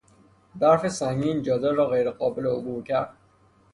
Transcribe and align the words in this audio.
برف 0.55 0.87
سنگین 0.87 1.41
جاده 1.43 1.71
را 1.71 1.87
غیر 1.89 2.11
قابل 2.11 2.45
عبور 2.47 2.83
کرد. 2.83 3.13